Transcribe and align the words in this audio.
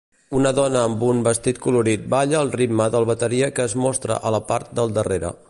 Una 0.37 0.51
dona 0.59 0.79
amb 0.85 1.03
un 1.09 1.19
vestit 1.27 1.59
colorit 1.65 2.07
balla 2.15 2.39
al 2.41 2.51
ritme 2.57 2.89
del 2.97 3.07
bateria 3.11 3.51
que 3.61 3.69
es 3.71 3.79
mostra 3.85 4.21
a 4.31 4.35
la 4.39 4.43
part 4.51 4.75
del 4.81 4.97
darrera. 4.99 5.37